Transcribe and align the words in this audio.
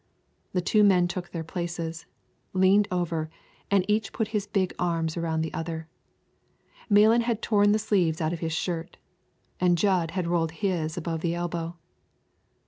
The 0.53 0.61
two 0.65 0.83
men 0.83 1.07
took 1.07 1.29
their 1.29 1.43
places, 1.43 2.07
leaned 2.53 2.87
over, 2.89 3.29
and 3.69 3.85
each 3.87 4.11
put 4.11 4.29
his 4.29 4.47
big 4.47 4.73
arms 4.79 5.15
around 5.15 5.41
the 5.41 5.53
other. 5.53 5.87
Malan 6.89 7.21
had 7.21 7.43
torn 7.43 7.71
the 7.71 7.77
sleeves 7.77 8.19
out 8.19 8.33
of 8.33 8.39
his 8.39 8.51
shirt, 8.51 8.97
and 9.59 9.77
Jud 9.77 10.09
had 10.17 10.25
rolled 10.25 10.53
his 10.53 10.97
above 10.97 11.21
the 11.21 11.35
elbow. 11.35 11.77